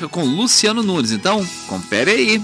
com 0.00 0.24
Luciano 0.24 0.82
Nunes. 0.82 1.12
Então, 1.12 1.46
confere 1.66 2.10
aí. 2.10 2.42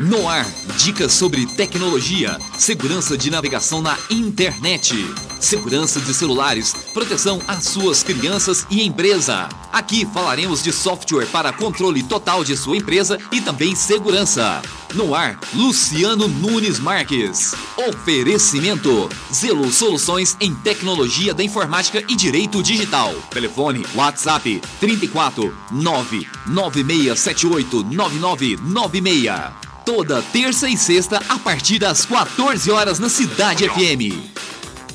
No 0.00 0.28
ar, 0.28 0.46
dicas 0.76 1.12
sobre 1.12 1.46
tecnologia, 1.46 2.38
segurança 2.58 3.16
de 3.16 3.30
navegação 3.30 3.80
na 3.80 3.96
internet, 4.10 4.94
segurança 5.38 6.00
de 6.00 6.12
celulares, 6.12 6.74
proteção 6.94 7.42
às 7.46 7.64
suas 7.64 8.02
crianças 8.04 8.66
e 8.70 8.86
empresa. 8.86 9.48
Aqui 9.72 10.06
falaremos 10.06 10.62
de 10.62 10.72
software 10.72 11.26
para 11.26 11.52
controle 11.52 12.02
total 12.04 12.44
de 12.44 12.56
sua 12.56 12.76
empresa 12.76 13.18
e 13.32 13.40
também 13.40 13.74
segurança. 13.74 14.62
No 14.94 15.12
ar, 15.14 15.38
Luciano 15.52 16.28
Nunes 16.28 16.78
Marques. 16.78 17.54
Oferecimento: 17.88 19.10
Zelo 19.32 19.72
Soluções 19.72 20.36
em 20.40 20.54
Tecnologia 20.54 21.34
da 21.34 21.42
Informática 21.42 22.04
e 22.08 22.14
Direito 22.14 22.62
Digital. 22.62 23.12
Telefone 23.30 23.84
WhatsApp 23.94 24.62
34 24.78 25.52
99678 25.72 27.82
9996 27.90 29.64
toda 29.84 30.22
terça 30.22 30.68
e 30.68 30.76
sexta 30.76 31.20
a 31.28 31.38
partir 31.38 31.78
das 31.78 32.06
14 32.06 32.70
horas 32.70 32.98
na 32.98 33.10
Cidade 33.10 33.68
FM. 33.68 34.33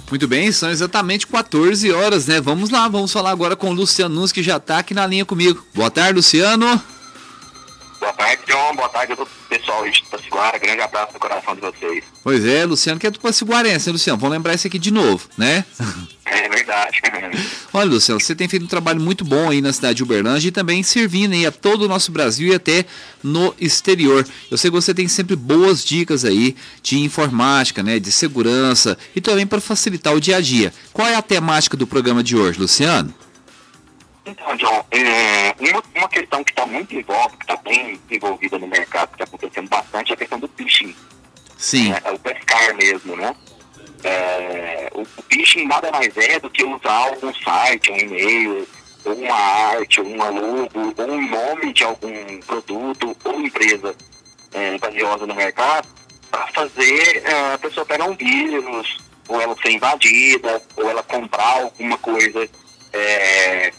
Muito 0.09 0.27
bem, 0.27 0.51
são 0.51 0.71
exatamente 0.71 1.27
14 1.27 1.91
horas, 1.91 2.25
né? 2.25 2.41
Vamos 2.41 2.71
lá, 2.71 2.87
vamos 2.87 3.11
falar 3.11 3.29
agora 3.29 3.55
com 3.55 3.69
o 3.69 3.73
Luciano 3.73 4.15
Nunes, 4.15 4.31
que 4.31 4.41
já 4.41 4.57
está 4.57 4.79
aqui 4.79 4.93
na 4.93 5.05
linha 5.05 5.23
comigo. 5.23 5.63
Boa 5.73 5.91
tarde, 5.91 6.13
Luciano. 6.13 6.81
Boa 7.99 8.13
tarde, 8.13 8.41
John. 8.47 8.75
Boa 8.75 8.89
tarde 8.89 9.13
a 9.13 9.15
todo 9.15 9.27
o 9.27 9.49
pessoal 9.49 9.87
de 9.87 10.03
Tupaciguara. 10.03 10.57
Grande 10.57 10.81
abraço 10.81 11.13
no 11.13 11.19
coração 11.19 11.53
de 11.53 11.61
vocês. 11.61 12.03
Pois 12.23 12.43
é, 12.43 12.65
Luciano, 12.65 12.99
que 12.99 13.05
é 13.05 13.11
Tupaciguarense, 13.11 13.89
hein, 13.89 13.93
Luciano? 13.93 14.17
Vamos 14.17 14.35
lembrar 14.35 14.55
isso 14.55 14.65
aqui 14.65 14.79
de 14.79 14.91
novo, 14.91 15.27
né? 15.37 15.63
É 16.39 16.47
verdade. 16.47 17.01
Olha, 17.73 17.89
Luciano, 17.89 18.19
você 18.19 18.33
tem 18.33 18.47
feito 18.47 18.63
um 18.63 18.67
trabalho 18.67 19.01
muito 19.01 19.25
bom 19.25 19.49
aí 19.49 19.61
na 19.61 19.73
cidade 19.73 19.95
de 19.95 20.03
Uberlândia 20.03 20.47
e 20.47 20.51
também 20.51 20.81
servindo 20.81 21.33
aí 21.33 21.45
a 21.45 21.51
todo 21.51 21.83
o 21.83 21.87
nosso 21.87 22.11
Brasil 22.11 22.51
e 22.51 22.55
até 22.55 22.85
no 23.21 23.53
exterior. 23.59 24.25
Eu 24.49 24.57
sei 24.57 24.71
que 24.71 24.75
você 24.75 24.93
tem 24.93 25.07
sempre 25.07 25.35
boas 25.35 25.83
dicas 25.83 26.23
aí 26.23 26.55
de 26.81 26.99
informática, 26.99 27.83
né, 27.83 27.99
de 27.99 28.11
segurança 28.11 28.97
e 29.15 29.19
também 29.19 29.45
para 29.45 29.59
facilitar 29.59 30.13
o 30.13 30.19
dia 30.19 30.37
a 30.37 30.41
dia. 30.41 30.73
Qual 30.93 31.07
é 31.07 31.15
a 31.15 31.21
temática 31.21 31.75
do 31.75 31.85
programa 31.85 32.23
de 32.23 32.37
hoje, 32.37 32.59
Luciano? 32.59 33.13
Então, 34.25 34.55
John, 34.57 34.85
é, 34.91 35.55
uma, 35.59 35.83
uma 35.95 36.09
questão 36.09 36.43
que 36.43 36.51
está 36.51 36.65
muito 36.65 37.01
voga, 37.03 37.35
que 37.35 37.43
está 37.43 37.57
bem 37.57 37.99
envolvida 38.09 38.59
no 38.59 38.67
mercado, 38.67 39.09
que 39.09 39.15
está 39.15 39.25
acontecendo 39.25 39.67
bastante, 39.67 40.11
é 40.11 40.13
a 40.13 40.17
questão 40.17 40.39
do 40.39 40.47
phishing. 40.55 40.95
Sim. 41.57 41.91
É, 41.91 42.01
é 42.05 42.11
o 42.11 42.19
pescar 42.19 42.75
mesmo, 42.75 43.15
né? 43.15 43.35
É, 44.03 44.89
o, 44.93 45.05
phishing 45.29 45.65
nada 45.65 45.91
mais 45.91 46.15
é 46.17 46.39
do 46.39 46.49
que 46.49 46.63
usar 46.63 47.09
algum 47.09 47.33
site, 47.33 47.91
um 47.91 47.97
e-mail, 47.97 48.67
ou 49.05 49.13
uma 49.13 49.35
arte, 49.35 49.99
ou 50.01 50.07
uma 50.07 50.29
logo, 50.29 50.69
ou 50.75 51.11
um 51.11 51.29
nome 51.29 51.73
de 51.73 51.83
algum 51.83 52.39
produto 52.45 53.15
ou 53.23 53.41
empresa 53.41 53.95
é, 54.53 54.77
valiosa 54.77 55.25
no 55.25 55.35
mercado 55.35 55.87
para 56.29 56.47
fazer 56.47 57.23
é, 57.25 57.53
a 57.53 57.57
pessoa 57.57 57.85
pegar 57.85 58.05
um 58.05 58.15
vírus, 58.15 58.97
ou 59.27 59.41
ela 59.41 59.55
ser 59.61 59.71
invadida, 59.71 60.61
ou 60.75 60.89
ela 60.89 61.03
comprar 61.03 61.61
alguma 61.61 61.97
coisa 61.97 62.47
é, 62.93 63.71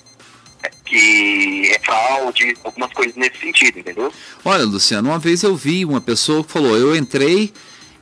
que 0.84 1.70
é 1.72 1.78
fraude, 1.78 2.56
algumas 2.64 2.92
coisas 2.92 3.14
nesse 3.16 3.38
sentido, 3.38 3.78
entendeu? 3.78 4.12
Olha, 4.44 4.64
Luciano, 4.64 5.08
uma 5.08 5.18
vez 5.18 5.42
eu 5.42 5.54
vi 5.54 5.84
uma 5.84 6.00
pessoa 6.00 6.44
que 6.44 6.52
falou: 6.52 6.76
eu 6.76 6.94
entrei 6.96 7.52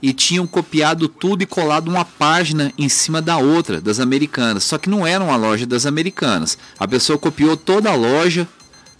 e 0.02 0.12
tinham 0.12 0.46
copiado 0.46 1.08
tudo 1.08 1.42
e 1.42 1.46
colado 1.46 1.88
uma 1.88 2.04
página 2.04 2.72
em 2.78 2.88
cima 2.88 3.20
da 3.20 3.38
outra, 3.38 3.80
das 3.80 4.00
americanas. 4.00 4.64
Só 4.64 4.78
que 4.78 4.88
não 4.88 5.06
era 5.06 5.22
uma 5.22 5.36
loja 5.36 5.66
das 5.66 5.86
americanas. 5.86 6.56
A 6.78 6.86
pessoa 6.86 7.18
copiou 7.18 7.56
toda 7.56 7.90
a 7.90 7.94
loja, 7.94 8.48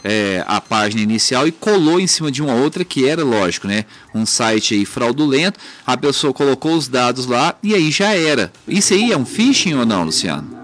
é, 0.02 0.44
a 0.46 0.60
página 0.60 1.02
inicial, 1.02 1.46
e 1.46 1.52
colou 1.52 2.00
em 2.00 2.06
cima 2.06 2.30
de 2.30 2.42
uma 2.42 2.55
outra 2.55 2.84
que 2.84 3.08
era, 3.08 3.24
lógico, 3.24 3.66
né? 3.66 3.84
Um 4.14 4.27
site 4.27 4.74
aí 4.74 4.84
fraudulento. 4.84 5.58
A 5.86 5.96
pessoa 5.96 6.32
colocou 6.32 6.74
os 6.74 6.88
dados 6.88 7.27
lá 7.27 7.55
e 7.62 7.74
aí 7.74 7.90
já 7.90 8.14
era. 8.14 8.52
Isso 8.67 8.94
aí 8.94 9.12
é 9.12 9.17
um 9.17 9.27
phishing 9.27 9.74
ou 9.74 9.86
não, 9.86 10.05
Luciano? 10.05 10.58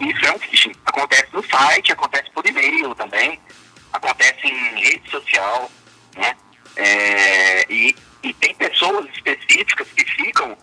Isso 0.00 0.26
é 0.26 0.32
um 0.32 0.38
phishing. 0.38 0.72
Acontece 0.84 1.26
no 1.32 1.44
site, 1.46 1.92
acontece 1.92 2.30
por 2.34 2.46
e-mail 2.46 2.94
também, 2.94 3.38
acontece 3.92 4.46
em 4.46 4.80
rede 4.80 5.10
social, 5.10 5.70
né? 6.16 6.34
É, 6.76 7.72
e 7.72 7.96
e 8.26 8.34
tem 8.34 8.52
pessoas 8.56 9.06
específicas 9.14 9.86
que 9.92 10.04
ficam 10.04 10.58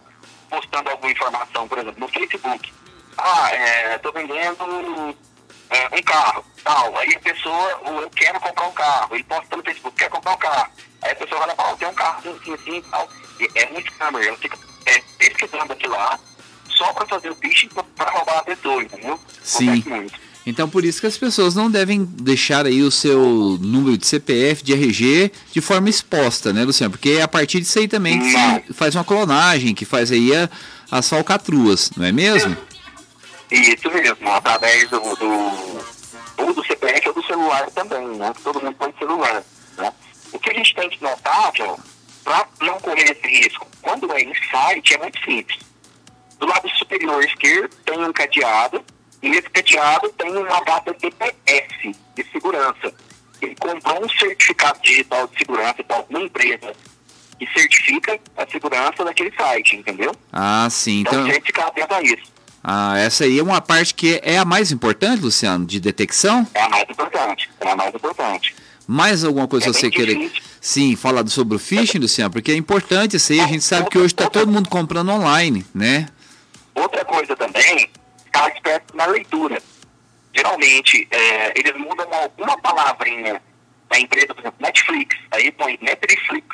postando 0.49 0.89
alguma 0.89 1.09
informação, 1.09 1.65
por 1.65 1.77
exemplo, 1.77 1.97
no 1.97 2.07
Facebook. 2.09 2.73
Ah, 3.17 3.95
estou 3.95 4.11
é, 4.13 4.21
vendendo 4.21 5.15
é, 5.69 5.97
um 5.97 6.03
carro, 6.03 6.45
tal. 6.61 6.97
Aí 6.97 7.15
a 7.15 7.19
pessoa, 7.21 7.81
eu 7.85 8.09
quero 8.09 8.37
comprar 8.41 8.67
um 8.67 8.73
carro. 8.73 9.15
Ele 9.15 9.23
posta 9.23 9.55
no 9.55 9.63
Facebook, 9.63 9.95
quer 9.97 10.09
comprar 10.09 10.33
um 10.33 10.37
carro. 10.37 10.71
Aí 11.03 11.11
a 11.11 11.15
pessoa 11.15 11.45
vai 11.45 11.55
lá, 11.55 11.75
tem 11.77 11.87
um 11.87 11.93
carro 11.93 12.37
assim, 12.37 12.53
assim, 12.53 12.81
tal. 12.91 13.09
E 13.39 13.49
é 13.55 13.69
muito 13.69 13.93
scammer. 13.93 14.27
Ela 14.27 14.37
fica 14.37 14.59
é, 14.85 14.99
pesquisando 15.17 15.71
aquilo 15.71 15.93
lá 15.93 16.19
só 16.67 16.91
para 16.91 17.05
fazer 17.05 17.29
o 17.29 17.35
phishing 17.35 17.69
para 17.69 18.11
roubar 18.11 18.39
a 18.39 18.43
pessoa, 18.43 18.83
entendeu? 18.83 19.17
Sim. 19.41 19.69
Acontece 19.69 19.89
muito. 19.89 20.19
Então 20.45 20.69
por 20.69 20.83
isso 20.83 20.99
que 20.99 21.07
as 21.07 21.17
pessoas 21.17 21.55
não 21.55 21.71
devem 21.71 22.03
deixar 22.03 22.65
aí 22.65 22.81
o 22.81 22.91
seu 22.91 23.57
número 23.61 23.97
de 23.97 24.05
CPF, 24.05 24.63
de 24.63 24.73
RG 24.73 25.31
de 25.51 25.61
forma 25.61 25.89
exposta, 25.89 26.51
né, 26.51 26.63
Luciano? 26.63 26.91
Porque 26.91 27.11
é 27.11 27.21
a 27.21 27.27
partir 27.27 27.59
disso 27.61 27.79
aí 27.79 27.87
também 27.87 28.19
que 28.19 28.31
se 28.31 28.73
faz 28.73 28.95
uma 28.95 29.03
clonagem, 29.03 29.73
que 29.73 29.85
faz 29.85 30.11
aí 30.11 30.35
a, 30.35 30.49
as 30.91 31.09
falcatruas, 31.09 31.91
não 31.95 32.05
é 32.05 32.11
mesmo? 32.11 32.55
Isso 33.49 33.89
mesmo, 33.91 34.31
através 34.31 34.89
do, 34.89 34.99
do, 34.99 35.83
ou 36.37 36.53
do 36.53 36.65
CPF 36.65 37.07
ou 37.09 37.13
do 37.13 37.23
celular 37.25 37.69
também, 37.71 38.07
né? 38.17 38.33
Todo 38.43 38.61
mundo 38.61 38.75
põe 38.75 38.93
celular, 38.97 39.43
né? 39.77 39.93
O 40.31 40.39
que 40.39 40.49
a 40.49 40.53
gente 40.53 40.73
tem 40.75 40.89
que 40.89 41.01
notar, 41.01 41.51
John, 41.53 41.79
para 42.23 42.47
não 42.61 42.79
correr 42.79 43.11
esse 43.11 43.27
risco, 43.27 43.67
quando 43.81 44.11
é 44.11 44.21
em 44.21 44.33
site 44.49 44.95
é 44.95 44.97
muito 44.97 45.19
simples. 45.23 45.59
Do 46.39 46.47
lado 46.47 46.67
superior 46.77 47.23
esquerdo 47.23 47.69
tem 47.85 47.99
um 47.99 48.11
cadeado 48.11 48.83
e 49.23 49.29
esse 49.29 49.49
cadeado 49.49 50.09
tem 50.17 50.35
uma 50.35 50.59
data 50.59 50.93
DPS 50.93 51.97
de 52.13 52.25
segurança. 52.29 52.93
Ele 53.41 53.55
comprou 53.55 54.03
um 54.03 54.09
certificado 54.09 54.79
digital 54.81 55.27
de 55.27 55.37
segurança 55.37 55.81
para 55.81 55.95
alguma 55.95 56.21
empresa 56.21 56.73
que 57.39 57.47
certifica 57.57 58.19
a 58.37 58.45
segurança 58.45 59.03
daquele 59.03 59.33
site, 59.35 59.77
entendeu? 59.77 60.13
Ah, 60.31 60.67
sim. 60.69 60.99
Então, 60.99 61.13
então... 61.13 61.31
a 61.31 61.33
gente 61.33 61.45
ficar 61.45 61.67
atento 61.67 61.93
a 61.93 62.01
isso. 62.01 62.33
Ah, 62.61 62.97
essa 62.97 63.23
aí 63.23 63.39
é 63.39 63.43
uma 63.43 63.61
parte 63.61 63.93
que 63.93 64.19
é 64.23 64.37
a 64.37 64.45
mais 64.45 64.71
importante, 64.73 65.21
Luciano, 65.21 65.65
de 65.65 65.79
detecção? 65.79 66.45
É 66.53 66.61
a 66.61 66.69
mais 66.69 66.89
importante, 66.89 67.49
é 67.61 67.69
a 67.69 67.75
mais 67.75 67.95
importante. 67.95 68.55
Mais 68.85 69.23
alguma 69.23 69.47
coisa 69.47 69.69
é 69.69 69.73
você 69.73 69.89
querer? 69.89 70.31
Sim, 70.59 70.97
falar 70.97 71.25
sobre 71.27 71.55
o 71.55 71.59
phishing, 71.59 71.99
Luciano, 71.99 72.31
porque 72.31 72.51
é 72.51 72.55
importante 72.55 73.15
isso 73.15 73.31
aí. 73.31 73.39
A 73.39 73.47
gente 73.47 73.63
sabe 73.63 73.89
que 73.89 73.97
hoje 73.97 74.07
está 74.07 74.29
todo 74.29 74.51
mundo 74.51 74.67
comprando 74.67 75.09
online, 75.11 75.65
né? 75.73 76.07
Outra 76.75 77.05
coisa 77.05 77.35
também 77.35 77.89
ficar 78.33 78.49
esperto 78.49 78.97
na 78.97 79.05
leitura. 79.05 79.61
Geralmente, 80.35 81.07
é, 81.11 81.59
eles 81.59 81.77
mudam 81.77 82.11
alguma 82.11 82.57
palavrinha 82.57 83.39
da 83.87 83.99
empresa, 83.99 84.33
por 84.33 84.39
exemplo, 84.39 84.59
Netflix, 84.59 85.15
aí 85.29 85.51
põe 85.51 85.77
Netflix, 85.79 86.47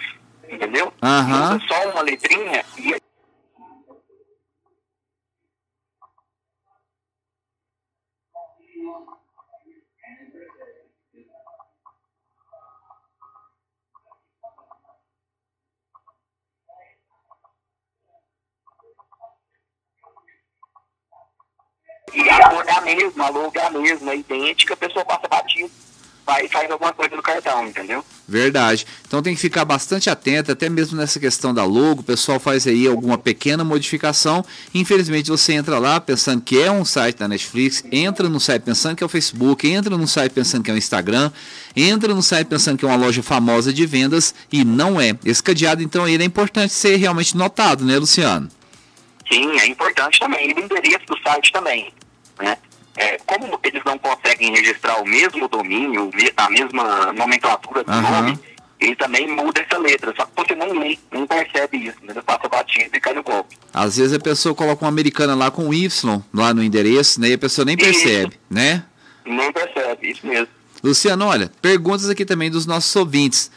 entendeu? 0.50 0.94
Uhum. 1.02 1.28
Muda 1.28 1.60
só 1.68 1.90
uma 1.90 2.02
letrinha 2.02 2.66
e 2.78 3.00
cor 22.50 22.66
é 22.68 22.72
a 22.72 22.82
mesma, 22.82 23.26
a 23.26 23.30
logo 23.30 23.52
é 23.56 23.66
a 23.66 23.70
mesma, 23.70 24.12
é 24.12 24.18
idêntica, 24.18 24.74
a 24.74 24.78
pessoa 24.78 25.06
passa 25.06 25.28
batido, 25.28 25.72
vai 26.26 26.46
e 26.46 26.50
faz 26.50 26.70
alguma 26.70 26.94
coisa 26.94 27.16
no 27.16 27.22
cartão, 27.22 27.68
entendeu? 27.68 28.04
Verdade. 28.28 28.86
Então 29.08 29.22
tem 29.22 29.34
que 29.34 29.42
ficar 29.42 29.66
bastante 29.66 30.10
atento, 30.10 30.52
até 30.52 30.70
mesmo 30.70 30.96
nessa 30.96 31.20
questão 31.20 31.54
da 31.54 31.66
logo, 31.66 32.02
o 32.02 32.04
pessoal 32.04 32.40
faz 32.40 32.68
aí 32.68 32.88
alguma 32.88 33.18
pequena 33.18 33.64
modificação. 33.64 34.46
Infelizmente 34.74 35.30
você 35.30 35.54
entra 35.54 35.80
lá 35.80 36.00
pensando 36.00 36.42
que 36.42 36.62
é 36.62 36.72
um 36.72 36.86
site 36.86 37.18
da 37.18 37.28
Netflix, 37.28 37.84
entra 37.92 38.30
no 38.30 38.40
site 38.40 38.62
pensando 38.62 38.96
que 38.96 39.04
é 39.04 39.06
o 39.06 39.10
Facebook, 39.10 39.68
entra 39.68 39.98
no 39.98 40.08
site 40.08 40.32
pensando 40.32 40.64
que 40.64 40.70
é 40.70 40.74
o 40.74 40.78
Instagram, 40.78 41.32
entra 41.76 42.14
no 42.14 42.22
site 42.22 42.48
pensando 42.48 42.78
que 42.78 42.86
é 42.86 42.88
uma 42.88 42.98
loja 42.98 43.24
famosa 43.24 43.74
de 43.74 43.86
vendas 43.88 44.36
e 44.52 44.64
não 44.64 45.02
é. 45.02 45.18
Esse 45.26 45.42
cadeado 45.42 45.82
então 45.82 46.08
ele 46.08 46.22
é 46.22 46.26
importante 46.26 46.72
ser 46.72 46.98
realmente 46.98 47.36
notado, 47.36 47.84
né, 47.84 47.98
Luciano? 47.98 48.48
Sim, 49.32 49.60
é 49.60 49.68
importante 49.68 50.20
também. 50.20 50.52
E 50.52 50.54
o 50.54 50.60
endereço 50.60 51.06
do 51.08 51.18
site 51.20 51.52
também. 51.52 51.92
Né? 52.40 52.58
É, 52.98 53.18
como 53.26 53.60
eles 53.64 53.82
não 53.86 53.98
conseguem 53.98 54.52
registrar 54.52 55.02
o 55.02 55.06
mesmo 55.06 55.48
domínio, 55.48 56.10
a 56.36 56.50
mesma 56.50 57.14
nomenclatura 57.14 57.84
do 57.84 57.92
uhum. 57.92 58.02
nome, 58.02 58.40
ele 58.80 58.96
também 58.96 59.28
muda 59.28 59.62
essa 59.62 59.78
letra. 59.78 60.14
Só 60.16 60.26
que 60.26 60.32
você 60.36 60.56
não 60.56 60.72
lê, 60.78 60.98
não 61.12 61.28
percebe 61.28 61.78
isso. 61.78 61.98
Né? 62.04 62.14
Passa 62.26 62.48
batido 62.48 62.90
e 62.96 63.00
cai 63.00 63.14
no 63.14 63.24
golpe. 63.24 63.58
Às 63.74 63.98
vezes 63.98 64.14
a 64.14 64.20
pessoa 64.20 64.56
coloca 64.56 64.84
uma 64.84 64.90
americana 64.90 65.36
lá 65.36 65.52
com 65.52 65.74
Y 65.74 66.22
lá 66.34 66.54
no 66.54 66.64
endereço, 66.64 67.22
né? 67.22 67.30
E 67.30 67.34
a 67.34 67.38
pessoa 67.38 67.66
nem 67.66 67.78
percebe, 67.78 68.30
isso. 68.30 68.40
né? 68.50 68.84
Nem 69.26 69.52
percebe, 69.52 70.12
isso 70.12 70.26
mesmo. 70.26 70.48
Luciano, 70.84 71.26
olha, 71.26 71.52
perguntas 71.62 72.10
aqui 72.10 72.26
também 72.26 72.50
dos 72.50 72.66
nossos 72.66 72.96
ouvintes. 72.96 73.52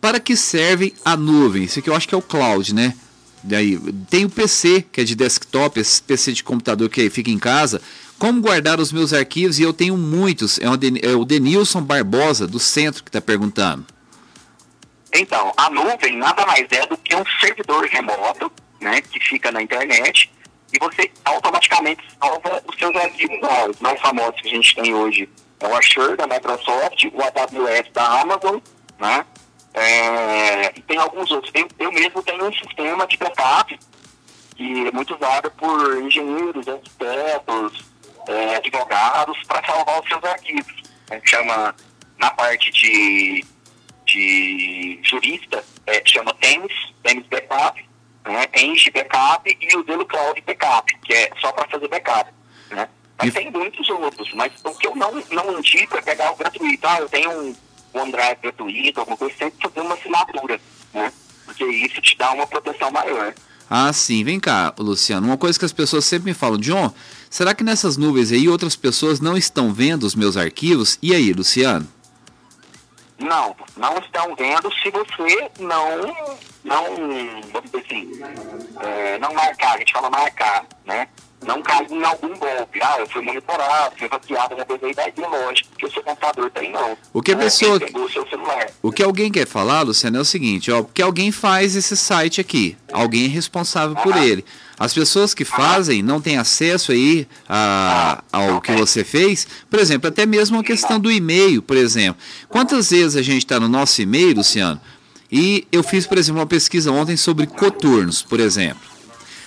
Para 0.00 0.20
que 0.20 0.36
serve 0.36 0.94
a 1.04 1.16
nuvem? 1.16 1.64
Isso 1.64 1.80
aqui 1.80 1.90
eu 1.90 1.94
acho 1.94 2.08
que 2.08 2.14
é 2.14 2.18
o 2.18 2.22
cloud, 2.22 2.72
né? 2.72 2.94
Daí, 3.48 3.78
tem 4.08 4.24
o 4.24 4.30
PC, 4.30 4.84
que 4.92 5.00
é 5.00 5.04
de 5.04 5.14
desktop, 5.14 5.80
esse 5.80 6.00
PC 6.02 6.32
de 6.32 6.44
computador 6.44 6.88
que 6.88 7.08
fica 7.10 7.30
em 7.30 7.38
casa. 7.38 7.80
Como 8.18 8.40
guardar 8.40 8.80
os 8.80 8.92
meus 8.92 9.12
arquivos? 9.12 9.58
E 9.58 9.62
eu 9.62 9.72
tenho 9.72 9.96
muitos. 9.96 10.58
É 10.58 10.68
o, 10.68 10.74
é 10.74 11.24
Denilson 11.24 11.82
Barbosa, 11.82 12.46
do 12.46 12.58
centro, 12.58 13.02
que 13.02 13.08
está 13.08 13.20
perguntando. 13.20 13.86
Então, 15.12 15.52
a 15.56 15.70
nuvem 15.70 16.16
nada 16.16 16.44
mais 16.46 16.66
é 16.70 16.86
do 16.86 16.96
que 16.98 17.14
um 17.14 17.24
servidor 17.40 17.84
remoto, 17.86 18.52
né, 18.80 19.00
que 19.00 19.18
fica 19.20 19.50
na 19.50 19.62
internet, 19.62 20.30
e 20.72 20.78
você 20.78 21.10
automaticamente 21.24 22.02
salva 22.20 22.62
os 22.66 22.78
seus 22.78 22.94
arquivos 22.94 23.40
lá. 23.40 23.68
Os 23.68 23.80
mais 23.80 24.00
famosos 24.00 24.40
que 24.40 24.48
a 24.48 24.50
gente 24.52 24.74
tem 24.74 24.94
hoje 24.94 25.28
é 25.60 25.66
o 25.66 25.76
Azure 25.76 26.16
da 26.16 26.26
Microsoft, 26.26 27.04
o 27.04 27.22
AWS 27.22 27.90
da 27.92 28.20
Amazon, 28.20 28.58
né? 29.00 29.24
É, 29.78 30.72
e 30.76 30.82
tem 30.82 30.98
alguns 30.98 31.30
outros. 31.30 31.52
Eu, 31.54 31.68
eu 31.78 31.92
mesmo 31.92 32.22
tenho 32.22 32.46
um 32.46 32.52
sistema 32.52 33.06
de 33.06 33.16
backup 33.16 33.78
que 34.56 34.88
é 34.88 34.90
muito 34.90 35.14
usado 35.14 35.50
por 35.52 36.02
engenheiros, 36.02 36.66
arquitetos, 36.66 37.84
é, 38.26 38.56
advogados 38.56 39.38
para 39.46 39.64
salvar 39.64 40.00
os 40.00 40.08
seus 40.08 40.24
arquivos. 40.24 40.82
Né? 41.08 41.20
Chama, 41.24 41.74
na 42.18 42.30
parte 42.32 42.70
de, 42.72 43.44
de 44.04 45.00
jurista, 45.04 45.64
é, 45.86 46.02
chama 46.04 46.34
TEMS, 46.34 46.74
TEMS 47.04 47.26
Backup, 47.28 47.88
né? 48.28 48.46
Eng 48.54 48.76
Backup 48.92 49.58
e 49.60 49.76
o 49.76 49.84
Zelo 49.84 50.04
Cloud 50.06 50.40
Backup, 50.42 50.98
que 51.00 51.14
é 51.14 51.30
só 51.40 51.52
para 51.52 51.68
fazer 51.68 51.88
backup. 51.88 52.30
Né? 52.70 52.88
Mas 53.16 53.28
e... 53.28 53.32
tem 53.32 53.50
muitos 53.50 53.88
outros, 53.88 54.32
mas 54.34 54.52
o 54.64 54.74
que 54.74 54.86
eu 54.86 54.94
não, 54.94 55.12
não 55.30 55.58
indico 55.58 55.96
é 55.96 56.02
pegar 56.02 56.32
o 56.32 56.36
gratuito. 56.36 56.86
Ah, 56.86 57.00
eu 57.00 57.08
tenho 57.08 57.30
um 57.30 57.56
OneDrive 57.92 58.36
gratuito, 58.42 59.00
alguma 59.00 59.16
coisa, 59.16 59.34
sempre 59.36 59.60
fazer 59.62 59.80
uma 59.80 59.94
assinatura, 59.94 60.60
né? 60.92 61.12
Porque 61.44 61.64
isso 61.64 62.00
te 62.00 62.16
dá 62.16 62.32
uma 62.32 62.46
proteção 62.46 62.90
maior. 62.90 63.34
Ah, 63.70 63.92
sim. 63.92 64.24
Vem 64.24 64.40
cá, 64.40 64.74
Luciano. 64.78 65.26
Uma 65.26 65.36
coisa 65.36 65.58
que 65.58 65.64
as 65.64 65.72
pessoas 65.72 66.04
sempre 66.04 66.30
me 66.30 66.34
falam, 66.34 66.58
John, 66.58 66.92
será 67.28 67.54
que 67.54 67.62
nessas 67.62 67.96
nuvens 67.96 68.32
aí 68.32 68.48
outras 68.48 68.74
pessoas 68.74 69.20
não 69.20 69.36
estão 69.36 69.72
vendo 69.72 70.04
os 70.04 70.14
meus 70.14 70.36
arquivos? 70.36 70.98
E 71.02 71.14
aí, 71.14 71.32
Luciano? 71.32 71.86
Não, 73.18 73.54
não 73.76 73.98
estão 73.98 74.34
vendo 74.36 74.72
se 74.74 74.90
você 74.90 75.50
não, 75.58 75.98
não, 76.64 76.84
vamos 77.52 77.70
dizer 77.70 77.84
assim, 77.84 78.10
é, 78.80 79.18
não 79.18 79.34
marcar, 79.34 79.74
a 79.74 79.78
gente 79.78 79.92
fala 79.92 80.08
marcar, 80.08 80.64
né? 80.86 81.08
Não 81.46 81.62
cair 81.62 81.90
em 81.90 82.04
algum 82.04 82.36
golpe. 82.36 82.80
Ah, 82.82 82.96
eu 82.98 83.08
fui 83.08 83.22
monitorado, 83.22 83.94
fui 83.96 84.08
hackeado, 84.08 84.54
alguma 84.54 84.64
coisa 84.64 84.86
aí, 84.86 84.94
daí 84.94 85.12
é 85.16 85.26
lógico 85.26 85.68
que 85.76 85.86
o 85.86 85.92
seu 85.92 86.02
computador 86.02 86.50
tem 86.50 86.72
não. 86.72 86.96
O 87.12 87.22
que 87.22 87.32
a 87.32 87.36
pessoa... 87.36 87.78
O, 88.82 88.88
o 88.88 88.92
que 88.92 89.02
alguém 89.02 89.30
quer 89.30 89.46
falar, 89.46 89.82
Luciano, 89.82 90.18
é 90.18 90.20
o 90.20 90.24
seguinte, 90.24 90.70
ó, 90.70 90.82
que 90.82 91.02
alguém 91.02 91.30
faz 91.30 91.76
esse 91.76 91.96
site 91.96 92.40
aqui, 92.40 92.76
alguém 92.92 93.26
é 93.26 93.28
responsável 93.28 93.96
ah, 93.98 94.02
por 94.02 94.16
ele. 94.16 94.44
As 94.78 94.94
pessoas 94.94 95.34
que 95.34 95.44
fazem 95.44 96.02
não 96.02 96.20
têm 96.20 96.38
acesso 96.38 96.92
aí 96.92 97.26
a, 97.48 98.22
ah, 98.32 98.38
ao 98.38 98.60
que 98.60 98.72
você 98.72 99.02
fez. 99.02 99.46
Por 99.68 99.80
exemplo, 99.80 100.08
até 100.08 100.24
mesmo 100.24 100.58
a 100.58 100.62
questão 100.62 101.00
do 101.00 101.10
e-mail, 101.10 101.60
por 101.60 101.76
exemplo. 101.76 102.22
Quantas 102.48 102.90
vezes 102.90 103.16
a 103.16 103.22
gente 103.22 103.38
está 103.38 103.58
no 103.58 103.68
nosso 103.68 104.00
e-mail, 104.00 104.36
Luciano, 104.36 104.80
e 105.30 105.66
eu 105.72 105.82
fiz, 105.82 106.06
por 106.06 106.16
exemplo, 106.16 106.40
uma 106.40 106.46
pesquisa 106.46 106.92
ontem 106.92 107.16
sobre 107.16 107.46
coturnos, 107.46 108.22
por 108.22 108.40
exemplo. 108.40 108.97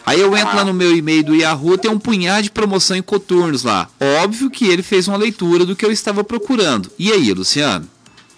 Aí 0.06 0.20
eu 0.20 0.36
entro 0.36 0.56
lá 0.56 0.66
no 0.66 0.74
meu 0.74 0.96
e-mail 0.96 1.24
do 1.24 1.36
Yahoo, 1.36 1.78
tem 1.78 1.92
um 1.92 2.00
punhado 2.00 2.44
de 2.44 2.52
promoção 2.52 2.98
em 2.98 3.02
coturnos 3.02 3.64
lá. 3.64 3.90
Óbvio 4.24 4.50
que 4.50 4.68
ele 4.68 4.84
fez 4.84 5.08
uma 5.08 5.18
leitura 5.18 5.66
do 5.66 5.76
que 5.76 5.86
eu 5.86 5.92
estava 5.92 6.24
procurando. 6.24 6.92
E 6.98 7.12
aí, 7.12 7.32
Luciano? 7.34 7.88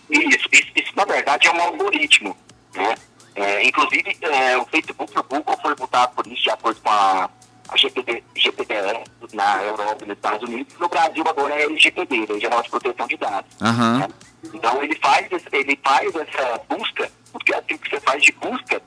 Isso, 0.09 0.47
isso, 0.51 0.71
isso 0.75 0.91
na 0.95 1.05
verdade 1.05 1.47
é 1.47 1.51
um 1.51 1.61
algoritmo. 1.61 2.35
Né? 2.75 2.95
É, 3.35 3.67
inclusive, 3.67 4.15
é, 4.21 4.57
o 4.57 4.65
Facebook 4.65 5.11
e 5.15 5.19
o 5.19 5.23
Google 5.23 5.57
foi 5.61 5.75
votado 5.75 6.13
por 6.15 6.27
isso 6.27 6.43
de 6.43 6.49
acordo 6.49 6.79
com 6.81 6.89
a, 6.89 7.29
a 7.69 7.77
GPD, 7.77 8.23
GPDR 8.35 9.03
na 9.33 9.63
Europa 9.63 10.03
e 10.03 10.07
nos 10.07 10.17
Estados 10.17 10.47
Unidos. 10.47 10.73
No 10.79 10.87
Brasil 10.87 11.23
agora 11.27 11.55
é 11.55 11.63
LGPD, 11.63 12.25
Lei 12.29 12.39
Geral 12.39 12.61
de 12.61 12.69
Proteção 12.69 13.07
de 13.07 13.17
Dados. 13.17 13.51
Uhum. 13.61 13.97
Né? 13.99 14.07
Então 14.53 14.83
ele 14.83 14.95
faz, 15.01 15.27
ele 15.51 15.79
faz 15.83 16.15
essa 16.15 16.61
busca, 16.69 17.11
porque 17.31 17.55
assim 17.55 17.77
que 17.77 17.89
você 17.89 17.99
faz 18.01 18.21
de 18.21 18.31
busca, 18.33 18.81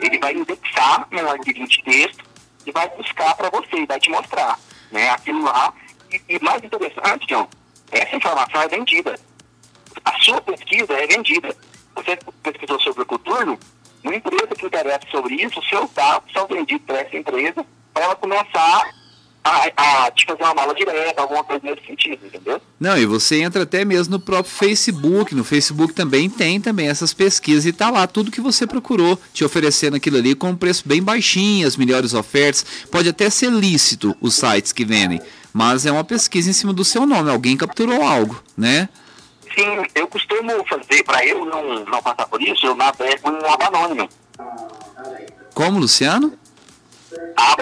ele 0.00 0.18
vai 0.18 0.34
indexar 0.34 1.08
um 1.12 1.30
arquivo 1.30 1.66
de 1.66 1.82
texto 1.82 2.24
e 2.66 2.72
vai 2.72 2.88
buscar 2.90 3.34
para 3.36 3.50
você, 3.50 3.86
vai 3.86 3.98
te 4.00 4.10
mostrar 4.10 4.58
né, 4.90 5.10
aquilo 5.10 5.42
lá. 5.42 5.72
E, 6.10 6.20
e 6.28 6.42
mais 6.42 6.62
interessante, 6.62 7.26
John, 7.26 7.48
essa 7.90 8.16
informação 8.16 8.62
é 8.62 8.68
vendida. 8.68 9.18
A 10.04 10.18
sua 10.20 10.40
pesquisa 10.40 10.92
é 10.92 11.06
vendida. 11.06 11.56
Você 11.94 12.18
pesquisou 12.42 12.80
sobre 12.80 13.02
o 13.02 13.06
coturno, 13.06 13.58
uma 14.04 14.14
empresa 14.14 14.54
que 14.56 14.66
interessa 14.66 15.06
sobre 15.10 15.34
isso, 15.34 15.60
seus 15.68 15.90
dados 15.92 16.32
são 16.32 16.46
vendidos 16.46 16.86
para 16.86 17.00
essa 17.00 17.16
empresa 17.16 17.66
para 17.92 18.04
ela 18.04 18.16
começar 18.16 18.94
a, 19.48 20.06
a 20.06 20.10
te 20.10 20.24
fazer 20.26 20.42
uma 20.42 20.54
mala 20.54 20.74
direta, 20.74 21.22
alguma 21.22 21.42
coisa 21.42 21.62
nesse 21.64 21.86
sentido, 21.86 22.26
entendeu? 22.26 22.60
Não, 22.78 22.96
e 22.96 23.06
você 23.06 23.42
entra 23.42 23.62
até 23.62 23.84
mesmo 23.84 24.12
no 24.12 24.20
próprio 24.20 24.52
Facebook. 24.52 25.34
No 25.34 25.44
Facebook 25.44 25.92
também 25.92 26.28
tem 26.28 26.60
também 26.60 26.88
essas 26.88 27.12
pesquisas 27.12 27.66
e 27.66 27.72
tá 27.72 27.90
lá 27.90 28.06
tudo 28.06 28.30
que 28.30 28.40
você 28.40 28.66
procurou, 28.66 29.18
te 29.32 29.44
oferecendo 29.44 29.96
aquilo 29.96 30.16
ali 30.16 30.34
com 30.34 30.50
um 30.50 30.56
preço 30.56 30.84
bem 30.86 31.02
baixinho, 31.02 31.66
as 31.66 31.76
melhores 31.76 32.14
ofertas. 32.14 32.64
Pode 32.90 33.08
até 33.08 33.30
ser 33.30 33.50
lícito 33.50 34.16
os 34.20 34.34
sites 34.34 34.72
que 34.72 34.84
vendem, 34.84 35.20
mas 35.52 35.86
é 35.86 35.92
uma 35.92 36.04
pesquisa 36.04 36.50
em 36.50 36.52
cima 36.52 36.72
do 36.72 36.84
seu 36.84 37.06
nome. 37.06 37.30
Alguém 37.30 37.56
capturou 37.56 38.02
algo, 38.02 38.42
né? 38.56 38.88
Sim, 39.54 39.82
eu 39.94 40.06
costumo 40.06 40.52
fazer, 40.68 41.02
para 41.02 41.24
eu 41.26 41.44
não, 41.44 41.84
não 41.84 42.02
passar 42.02 42.26
por 42.26 42.40
isso, 42.40 42.66
eu 42.66 42.76
navego 42.76 43.30
em 43.30 43.52
aba 43.52 43.66
anônima. 43.66 44.08
Como, 45.54 45.80
Luciano? 45.80 46.38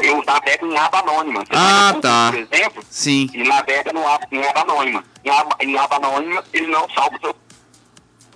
Eu 0.02 0.24
navego 0.24 0.66
em 0.66 0.76
aba 0.76 0.98
anônima. 1.00 1.40
Você 1.40 1.52
ah, 1.52 1.96
tá. 2.00 2.32
Por 2.32 2.40
exemplo, 2.40 2.84
Sim. 2.90 3.28
e 3.32 3.42
navega 3.44 3.92
no, 3.92 4.00
em 4.32 4.44
aba 4.44 4.60
anônima. 4.60 5.04
Em 5.24 5.30
aba, 5.30 5.56
em 5.60 5.76
aba 5.78 5.96
anônima, 5.96 6.44
ele 6.52 6.66
não 6.66 6.88
salva 6.90 7.16
o 7.16 7.20
seu. 7.20 7.36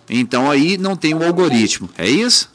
Então 0.08 0.50
aí 0.50 0.76
não 0.76 0.96
tem 0.96 1.14
um 1.14 1.24
algoritmo, 1.24 1.88
é 1.96 2.08
isso? 2.08 2.50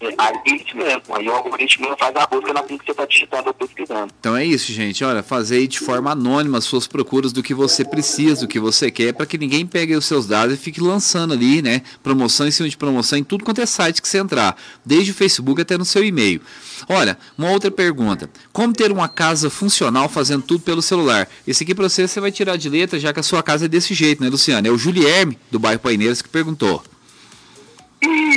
Aí 0.00 0.64
mesmo. 0.74 1.02
Aí 1.10 1.28
o 1.28 1.32
algoritmo 1.32 1.96
faz 1.98 2.14
a 2.14 2.26
busca 2.26 2.52
naquilo 2.52 2.78
que 2.78 2.84
você 2.84 2.92
está 2.92 3.04
digitando 3.04 3.48
ou 3.48 3.54
pesquisando. 3.54 4.12
Então 4.20 4.36
é 4.36 4.44
isso, 4.44 4.72
gente. 4.72 5.02
Olha, 5.02 5.22
fazer 5.22 5.66
de 5.66 5.80
forma 5.80 6.12
anônima 6.12 6.58
as 6.58 6.64
suas 6.64 6.86
procuras 6.86 7.32
do 7.32 7.42
que 7.42 7.52
você 7.52 7.84
precisa, 7.84 8.42
do 8.42 8.48
que 8.48 8.60
você 8.60 8.90
quer, 8.90 9.12
para 9.12 9.26
que 9.26 9.36
ninguém 9.36 9.66
pegue 9.66 9.96
os 9.96 10.06
seus 10.06 10.26
dados 10.26 10.54
e 10.54 10.58
fique 10.58 10.80
lançando 10.80 11.34
ali, 11.34 11.60
né? 11.60 11.82
Promoção 12.02 12.46
em 12.46 12.50
cima 12.50 12.68
de 12.68 12.76
promoção 12.76 13.18
em 13.18 13.24
tudo 13.24 13.44
quanto 13.44 13.60
é 13.60 13.66
site 13.66 14.00
que 14.00 14.08
você 14.08 14.18
entrar, 14.18 14.56
desde 14.84 15.10
o 15.10 15.14
Facebook 15.14 15.60
até 15.60 15.76
no 15.76 15.84
seu 15.84 16.04
e-mail. 16.04 16.40
Olha, 16.88 17.18
uma 17.36 17.50
outra 17.50 17.70
pergunta. 17.70 18.30
Como 18.52 18.72
ter 18.72 18.92
uma 18.92 19.08
casa 19.08 19.50
funcional 19.50 20.08
fazendo 20.08 20.42
tudo 20.42 20.60
pelo 20.60 20.80
celular? 20.80 21.28
Esse 21.46 21.64
aqui 21.64 21.74
para 21.74 21.88
você, 21.88 22.06
você 22.06 22.20
vai 22.20 22.30
tirar 22.30 22.56
de 22.56 22.68
letra, 22.68 23.00
já 23.00 23.12
que 23.12 23.20
a 23.20 23.22
sua 23.22 23.42
casa 23.42 23.64
é 23.64 23.68
desse 23.68 23.94
jeito, 23.94 24.22
né, 24.22 24.30
Luciano? 24.30 24.66
É 24.66 24.70
o 24.70 24.78
Julierme, 24.78 25.38
do 25.50 25.58
bairro 25.58 25.80
Paineiras, 25.80 26.22
que 26.22 26.28
perguntou. 26.28 26.82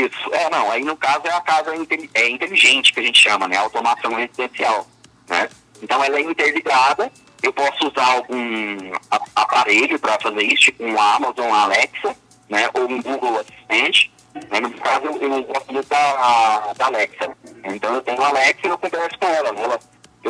Isso, 0.05 0.34
é, 0.34 0.50
não, 0.50 0.72
aí 0.72 0.84
no 0.84 0.96
caso 0.96 1.22
é 1.25 1.34
a 1.34 1.41
casa 1.41 1.74
é 2.15 2.29
inteligente 2.29 2.93
que 2.93 3.00
a 3.00 3.03
gente 3.03 3.20
chama, 3.20 3.48
né, 3.48 3.58
automação 3.58 4.13
residencial, 4.13 4.88
né? 5.27 5.48
Então 5.81 6.03
ela 6.03 6.17
é 6.17 6.22
interligada, 6.22 7.12
eu 7.43 7.53
posso 7.53 7.88
usar 7.88 8.05
algum 8.05 8.91
aparelho 9.36 10.00
para 10.00 10.20
fazer 10.20 10.43
isso, 10.43 10.63
tipo 10.63 10.84
um 10.84 11.00
Amazon 11.00 11.51
Alexa, 11.51 12.15
né, 12.50 12.70
ou 12.74 12.89
um 12.89 13.01
Google 13.01 13.39
Assistente, 13.39 14.12
né? 14.50 14.60
no 14.60 14.72
caso 14.72 15.05
eu, 15.05 15.17
eu 15.22 15.43
gosto 15.43 15.74
muito 15.74 15.88
da, 15.88 16.74
da 16.77 16.86
Alexa, 16.86 17.36
então 17.63 17.96
eu 17.96 18.01
tenho 18.01 18.22
a 18.22 18.27
Alexa 18.27 18.60
e 18.63 18.70
eu 18.70 18.77
converso 18.77 19.20
com 19.20 19.27
ela, 19.27 19.51
né? 19.51 19.63
ela 19.63 19.79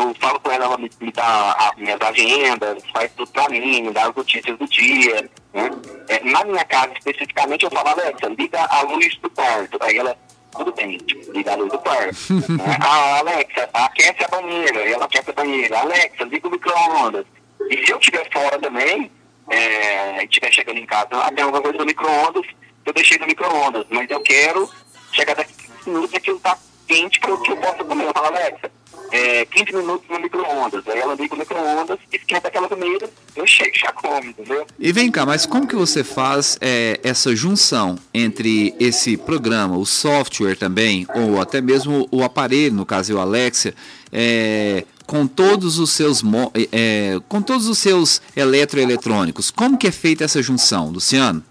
eu 0.01 0.15
falo 0.19 0.39
com 0.39 0.51
ela, 0.51 0.65
ela 0.65 0.77
me, 0.77 0.89
me 0.99 1.11
dá 1.11 1.51
as 1.53 1.75
minhas 1.75 1.99
agendas, 2.01 2.83
faz 2.91 3.11
tudo 3.15 3.31
pra 3.31 3.49
mim, 3.49 3.81
me 3.81 3.91
dá 3.91 4.07
as 4.07 4.15
notícias 4.15 4.57
do 4.57 4.67
dia. 4.67 5.29
Né? 5.53 5.69
É, 6.09 6.19
na 6.23 6.43
minha 6.43 6.65
casa, 6.65 6.93
especificamente, 6.97 7.63
eu 7.63 7.71
falo, 7.71 7.89
Alexa, 7.89 8.27
liga 8.37 8.59
a 8.59 8.81
luz 8.83 9.17
do 9.17 9.29
quarto. 9.29 9.77
Aí 9.81 9.97
ela, 9.97 10.17
tudo 10.51 10.73
bem, 10.73 10.97
tipo, 10.97 11.31
liga 11.31 11.53
a 11.53 11.55
luz 11.55 11.71
do 11.71 11.79
quarto. 11.79 12.15
né? 12.33 12.77
Ah, 12.81 13.19
Alexa, 13.19 13.69
aquece 13.73 14.23
a 14.23 14.27
banheira. 14.27 14.87
E 14.87 14.93
ela 14.93 15.05
aquece 15.05 15.29
a 15.29 15.33
banheira. 15.33 15.79
Alexa, 15.79 16.23
liga 16.23 16.47
o 16.47 16.51
micro-ondas. 16.51 17.25
E 17.69 17.85
se 17.85 17.91
eu 17.91 17.99
estiver 17.99 18.27
fora 18.31 18.59
também, 18.59 19.11
é, 19.49 20.23
estiver 20.23 20.51
chegando 20.51 20.77
em 20.77 20.85
casa, 20.85 21.09
ah, 21.11 21.31
tem 21.31 21.43
alguma 21.43 21.61
coisa 21.61 21.77
no 21.77 21.85
micro-ondas, 21.85 22.45
eu 22.85 22.93
deixei 22.93 23.17
no 23.19 23.27
micro-ondas. 23.27 23.85
Mas 23.89 24.09
eu 24.09 24.21
quero 24.21 24.69
chegar 25.11 25.35
daqui 25.35 25.53
15 25.53 25.89
minutos 25.89 26.13
e 26.13 26.17
aquilo 26.17 26.39
tá 26.39 26.57
quente 26.87 27.19
para 27.19 27.37
que 27.37 27.51
eu 27.51 27.57
possa 27.57 27.83
comer. 27.83 28.05
Eu 28.05 28.13
falo, 28.13 28.27
Alexa, 28.27 28.71
é, 29.11 29.45
15 29.45 29.75
minutos 29.75 30.09
no 30.09 30.19
micro-ondas. 30.19 30.87
Aí 30.87 30.99
ela 30.99 31.15
liga 31.15 31.35
o 31.35 31.37
micro-ondas, 31.37 31.99
esquenta 32.11 32.47
aquela 32.47 32.67
comida, 32.67 33.09
eu 33.35 33.45
chego 33.45 33.77
já 33.77 33.91
como, 33.91 34.29
entendeu? 34.29 34.65
E 34.79 34.91
vem 34.91 35.11
cá, 35.11 35.25
mas 35.25 35.45
como 35.45 35.67
que 35.67 35.75
você 35.75 36.03
faz 36.03 36.57
é, 36.61 36.99
essa 37.03 37.35
junção 37.35 37.97
entre 38.13 38.73
esse 38.79 39.17
programa, 39.17 39.77
o 39.77 39.85
software 39.85 40.55
também, 40.55 41.05
ou 41.13 41.41
até 41.41 41.61
mesmo 41.61 42.07
o 42.11 42.23
aparelho, 42.23 42.73
no 42.73 42.85
caso 42.85 43.15
o 43.15 43.19
Alexia, 43.19 43.75
é, 44.11 44.85
com 45.05 45.27
todos 45.27 45.77
os 45.77 45.91
seus 45.91 46.23
é, 46.71 47.19
com 47.27 47.41
todos 47.41 47.67
os 47.67 47.77
seus 47.77 48.21
eletroeletrônicos? 48.35 49.51
Como 49.51 49.77
que 49.77 49.87
é 49.87 49.91
feita 49.91 50.23
essa 50.23 50.41
junção, 50.41 50.89
Luciano? 50.89 51.43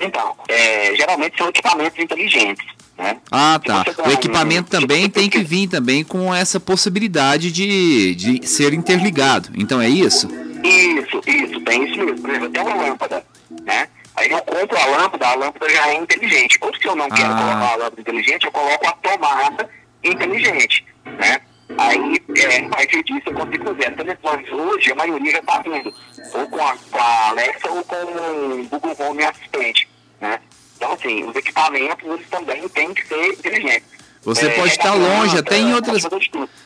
Então, 0.00 0.34
é, 0.48 0.94
geralmente 0.96 1.38
são 1.38 1.48
equipamentos 1.48 1.98
inteligentes. 1.98 2.66
Né? 2.98 3.18
Ah, 3.30 3.60
tá. 3.62 3.84
O 4.06 4.10
equipamento 4.10 4.74
um, 4.74 4.80
também 4.80 5.08
tem 5.08 5.28
que 5.28 5.40
vir 5.40 5.68
também 5.68 6.02
com 6.02 6.34
essa 6.34 6.58
possibilidade 6.58 7.52
de, 7.52 8.14
de 8.14 8.46
ser 8.46 8.72
interligado. 8.72 9.50
Então 9.54 9.80
é 9.80 9.88
isso? 9.88 10.28
Isso, 10.64 11.20
isso, 11.26 11.60
tem 11.60 11.84
isso 11.84 11.98
mesmo. 11.98 12.20
Por 12.20 12.30
exemplo, 12.30 12.50
tem 12.50 12.62
uma 12.62 12.74
lâmpada, 12.74 13.24
né? 13.64 13.88
Aí 14.16 14.30
eu 14.30 14.38
compro 14.38 14.78
a 14.78 14.86
lâmpada, 14.86 15.28
a 15.28 15.34
lâmpada 15.34 15.68
já 15.68 15.88
é 15.88 15.94
inteligente. 15.94 16.58
Ou 16.62 16.74
se 16.74 16.86
eu 16.86 16.96
não 16.96 17.08
quero 17.10 17.32
ah. 17.32 17.36
colocar 17.36 17.72
a 17.72 17.76
lâmpada 17.76 18.00
inteligente, 18.00 18.46
eu 18.46 18.52
coloco 18.52 18.86
a 18.86 18.92
tomada 18.92 19.68
inteligente, 20.02 20.86
né? 21.04 21.40
Aí, 21.78 22.22
é, 22.38 22.64
a 22.64 22.68
partir 22.68 23.02
disso, 23.02 23.22
eu 23.26 23.34
consigo 23.34 23.64
fazer. 23.64 23.94
Telefones 23.96 24.50
hoje, 24.50 24.92
a 24.92 24.94
maioria 24.94 25.32
já 25.32 25.38
está 25.40 25.60
vindo. 25.62 25.92
Ou 26.32 26.46
com 26.46 26.64
a, 26.64 26.76
com 26.76 26.98
a 26.98 27.28
Alexa 27.28 27.70
ou 27.70 27.84
com 27.84 27.96
o 27.96 28.64
Google 28.68 28.96
Home 29.00 29.24
Assistente, 29.24 29.88
né? 30.20 30.40
Então, 30.76 30.92
assim, 30.92 31.24
os 31.24 31.34
equipamentos, 31.34 32.08
eles 32.08 32.28
também 32.28 32.68
têm 32.68 32.92
que 32.92 33.06
ser 33.06 33.28
inteligentes. 33.28 33.96
Você 34.22 34.46
é, 34.46 34.50
pode 34.50 34.70
estar 34.70 34.92
longe, 34.92 35.38
até 35.38 35.56
em 35.56 35.72
outras. 35.72 36.02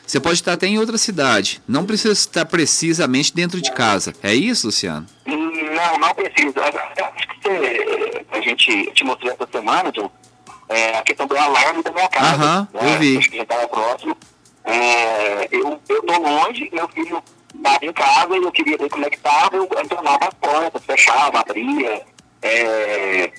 Você 0.05 0.19
pode 0.19 0.33
estar 0.33 0.53
até 0.53 0.65
em 0.65 0.79
outra 0.79 0.97
cidade. 0.97 1.61
Não 1.67 1.85
precisa 1.85 2.11
estar 2.11 2.43
precisamente 2.45 3.33
dentro 3.33 3.61
de 3.61 3.71
casa. 3.71 4.15
É 4.23 4.33
isso, 4.33 4.65
Luciano? 4.67 5.05
Não, 5.25 5.99
não 5.99 6.13
precisa. 6.15 6.59
Acho 6.59 7.27
que 7.27 7.35
você, 7.43 8.25
a 8.31 8.41
gente 8.41 8.91
te 8.93 9.03
mostrou 9.03 9.31
essa 9.31 9.47
semana, 9.51 9.91
John, 9.91 10.09
é, 10.67 10.97
a 10.97 11.03
questão 11.03 11.27
do 11.27 11.37
alarme 11.37 11.83
da 11.83 11.91
minha 11.91 12.09
casa. 12.09 12.33
Aham, 12.33 12.67
né? 12.73 12.79
eu 12.81 12.99
vi. 12.99 13.17
Acho 13.19 13.29
que 13.29 13.37
já 13.37 13.43
estava 13.43 13.67
próximo. 13.67 14.17
É, 14.63 15.47
eu, 15.51 15.79
tô 15.87 16.17
longe, 16.19 16.69
meu 16.73 16.87
filho 16.89 17.21
estava 17.55 17.85
em 17.85 17.93
casa 17.93 18.37
e 18.37 18.43
eu 18.43 18.51
queria 18.51 18.77
ver 18.77 18.89
como 18.89 19.05
é 19.05 19.09
que 19.09 19.17
estava, 19.17 19.55
eu 19.55 19.69
entornava 19.83 20.27
as 20.27 20.33
portas, 20.33 20.83
fechava, 20.85 21.39
abria, 21.39 22.01
é, 22.41 23.31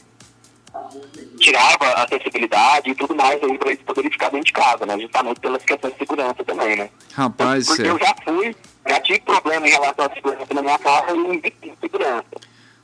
tirava 1.39 1.85
a 1.85 2.05
acessibilidade 2.05 2.91
e 2.91 2.95
tudo 2.95 3.15
mais 3.15 3.43
aí 3.43 3.59
para 3.59 3.71
eles 3.71 3.83
poderem 3.83 4.11
ficar 4.11 4.31
dentro 4.31 4.47
de 4.47 4.53
casa, 4.53 4.87
né? 4.87 4.99
Justamente 4.99 5.41
pelas 5.41 5.63
questões 5.63 5.93
de 5.93 5.99
segurança 5.99 6.45
também, 6.45 6.77
né? 6.77 6.91
Rapaz, 7.15 7.67
Porque 7.67 7.83
eu 7.83 7.99
já 7.99 8.15
fui, 8.25 8.57
já 8.87 9.01
tive 9.01 9.21
problema 9.21 9.67
em 9.67 9.71
relação 9.71 10.07
à 10.07 10.15
segurança 10.15 10.55
na 10.55 10.63
minha 10.63 10.79
casa 10.79 11.13
e 11.13 11.19
investi 11.19 11.73
segurança. 11.81 12.25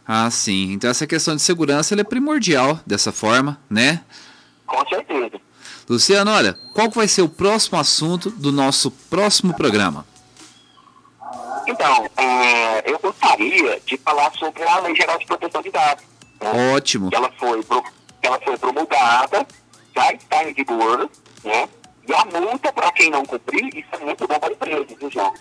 Ah, 0.06 0.30
sim. 0.30 0.72
Então 0.72 0.90
essa 0.90 1.06
questão 1.06 1.36
de 1.36 1.42
segurança 1.42 1.94
é 1.98 2.04
primordial 2.04 2.80
dessa 2.86 3.12
forma, 3.12 3.60
né? 3.68 4.02
Com 4.66 4.86
certeza. 4.88 5.40
Luciano, 5.88 6.30
olha, 6.30 6.52
qual 6.74 6.90
vai 6.90 7.08
ser 7.08 7.22
o 7.22 7.28
próximo 7.28 7.78
assunto 7.78 8.30
do 8.30 8.52
nosso 8.52 8.90
próximo 8.90 9.54
programa? 9.54 10.06
Então, 11.66 12.08
é, 12.16 12.90
eu 12.90 12.98
gostaria 12.98 13.80
de 13.84 13.96
falar 13.98 14.32
sobre 14.32 14.62
a 14.62 14.80
Lei 14.80 14.94
Geral 14.94 15.18
de 15.18 15.26
Proteção 15.26 15.62
de 15.62 15.70
Dados. 15.70 16.04
Né? 16.40 16.74
Ótimo. 16.74 17.10
Ela 17.12 17.30
foi, 17.38 17.64
ela 18.22 18.40
foi 18.40 18.56
promulgada, 18.56 19.46
já 19.94 20.12
está 20.12 20.44
em 20.44 20.52
vigor, 20.52 21.10
né? 21.44 21.68
E 22.06 22.14
a 22.14 22.24
multa 22.24 22.72
para 22.72 22.90
quem 22.92 23.10
não 23.10 23.24
cumprir, 23.24 23.66
isso 23.76 23.88
é 23.92 23.98
muito 23.98 24.26
bom 24.26 24.38
para 24.38 24.48
a 24.48 24.52
empresa, 24.52 24.86
viu, 24.98 25.10
João? 25.10 25.34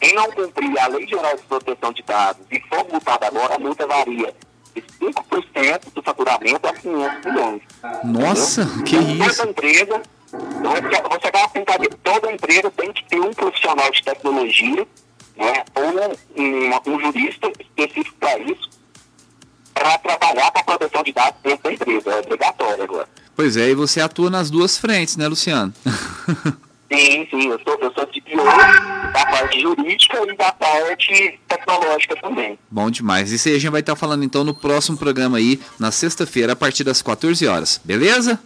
Quem 0.00 0.14
não 0.14 0.30
cumprir 0.30 0.78
a 0.78 0.86
Lei 0.88 1.06
Geral 1.06 1.36
de 1.36 1.42
Proteção 1.42 1.92
de 1.92 2.02
Dados 2.02 2.44
e 2.50 2.60
for 2.68 2.86
multado 2.88 3.24
agora, 3.24 3.56
a 3.56 3.58
multa 3.58 3.86
varia 3.86 4.34
de 4.74 4.82
5% 4.82 5.92
do 5.94 6.02
faturamento 6.02 6.66
a 6.66 6.72
500 6.72 7.24
milhões. 7.24 7.62
Nossa, 8.04 8.62
entendeu? 8.62 8.84
que 8.84 8.96
então, 8.96 9.26
isso! 9.26 9.36
Toda 9.36 9.50
empresa, 9.50 10.02
você 10.32 11.30
vai 11.30 11.42
apontar 11.42 11.78
que 11.78 11.88
toda 11.96 12.32
empresa 12.32 12.70
tem 12.70 12.92
que 12.92 13.04
ter 13.04 13.20
um 13.20 13.32
profissional 13.32 13.90
de 13.90 14.02
tecnologia, 14.02 14.86
né, 15.36 15.64
ou 15.74 16.90
um, 16.90 16.94
um 16.94 17.00
jurista 17.00 17.52
específico 17.60 18.16
para 18.18 18.38
isso, 18.38 18.70
para 19.74 19.98
trabalhar 19.98 20.50
com 20.50 20.58
a 20.60 20.64
proteção 20.64 21.02
de 21.02 21.12
dados 21.12 21.40
dentro 21.42 21.64
da 21.64 21.72
empresa. 21.72 22.10
É 22.10 22.20
obrigatório 22.20 22.84
agora. 22.84 23.08
Pois 23.34 23.56
é, 23.56 23.70
e 23.70 23.74
você 23.74 24.00
atua 24.00 24.30
nas 24.30 24.50
duas 24.50 24.76
frentes, 24.76 25.16
né, 25.16 25.26
Luciano? 25.26 25.72
Sim, 26.92 27.26
sim, 27.30 27.48
eu 27.48 27.58
sou, 27.64 27.78
eu 27.80 27.90
sou 27.94 28.06
CPO 28.06 28.44
da 29.14 29.24
parte 29.24 29.58
jurídica 29.62 30.18
e 30.30 30.36
da 30.36 30.52
parte 30.52 31.40
tecnológica 31.48 32.14
também. 32.20 32.58
Bom 32.70 32.90
demais. 32.90 33.32
Isso 33.32 33.48
aí 33.48 33.54
a 33.54 33.58
gente 33.58 33.70
vai 33.70 33.80
estar 33.80 33.96
falando 33.96 34.24
então 34.24 34.44
no 34.44 34.52
próximo 34.52 34.98
programa 34.98 35.38
aí, 35.38 35.58
na 35.78 35.90
sexta-feira, 35.90 36.52
a 36.52 36.56
partir 36.56 36.84
das 36.84 37.00
14 37.00 37.46
horas. 37.46 37.80
Beleza? 37.82 38.38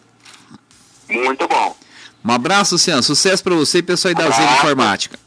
Muito 1.08 1.48
bom. 1.48 1.76
Um 2.24 2.30
abraço, 2.30 2.76
Luciano. 2.76 3.02
Sucesso 3.02 3.42
para 3.42 3.54
você 3.56 3.78
e 3.78 3.82
pessoal 3.82 4.10
aí 4.10 4.14
da 4.14 4.30
Zena 4.30 4.52
Informática. 4.58 5.18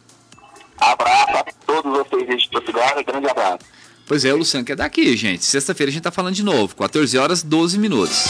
Abraço 0.77 1.31
a 1.31 1.45
todos 1.65 1.91
vocês 1.91 2.43
de 2.43 2.49
Portugal. 2.49 3.03
Grande 3.05 3.29
abraço. 3.29 3.65
Pois 4.09 4.25
é, 4.25 4.33
o 4.33 4.37
Luciano 4.37 4.65
que 4.65 4.71
é 4.71 4.75
daqui, 4.75 5.15
gente. 5.15 5.45
Sexta-feira 5.45 5.91
a 5.91 5.93
gente 5.93 6.01
tá 6.01 6.09
falando 6.09 6.33
de 6.33 6.41
novo. 6.41 6.75
14 6.75 7.15
horas, 7.15 7.43
12 7.43 7.77
minutos. 7.77 8.25